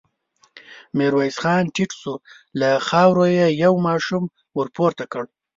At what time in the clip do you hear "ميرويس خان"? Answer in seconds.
0.97-1.63